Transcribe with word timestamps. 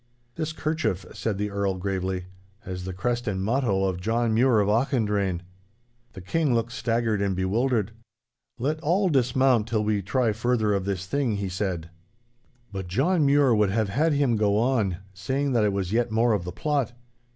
'This 0.33 0.51
kerchief,' 0.51 1.05
said 1.13 1.37
the 1.37 1.51
Earl, 1.51 1.75
gravely, 1.75 2.25
'has 2.61 2.85
the 2.85 2.91
crest 2.91 3.27
and 3.27 3.43
motto 3.43 3.83
of 3.85 4.01
John 4.01 4.33
Mure 4.33 4.59
of 4.59 4.67
Auchendrayne.' 4.67 5.43
The 6.13 6.21
King 6.21 6.55
looked 6.55 6.71
staggered 6.71 7.21
and 7.21 7.35
bewildered. 7.35 7.91
'Let 8.57 8.79
all 8.79 9.09
dismount 9.09 9.67
till 9.67 9.83
we 9.83 10.01
try 10.01 10.31
further 10.33 10.73
of 10.73 10.85
this 10.85 11.05
thing,' 11.05 11.35
he 11.37 11.49
said. 11.49 11.91
But 12.71 12.87
John 12.87 13.27
Mure 13.27 13.53
would 13.53 13.69
have 13.69 13.89
had 13.89 14.13
him 14.13 14.37
go 14.37 14.57
on, 14.57 14.97
saying 15.13 15.51
that 15.53 15.65
it 15.65 15.71
was 15.71 15.93
yet 15.93 16.09
more 16.09 16.33
of 16.33 16.45
the 16.45 16.51
plot. 16.51 16.93